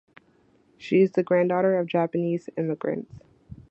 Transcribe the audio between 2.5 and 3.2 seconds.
immigrants.